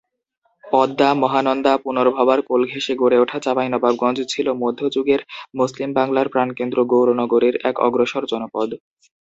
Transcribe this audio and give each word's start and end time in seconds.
পদ্মা-মহানন্দা-পুনর্ভবার 0.63 2.39
কোল 2.41 2.61
ঘেঁষে 2.65 2.93
গড়ে 2.95 3.17
ওঠা 3.19 3.37
চাঁপাইনবাবগঞ্জ 3.39 4.19
ছিল 4.27 4.47
মধ্যযুগের 4.61 5.21
মুসলিম 5.55 5.89
বাংলার 5.93 6.27
প্রাণকেন্দ্র 6.33 6.77
গৌড় 6.91 7.11
নগরীর 7.21 7.55
এক 7.69 7.75
অগ্রসর 7.79 8.23
জনপদ। 8.31 8.69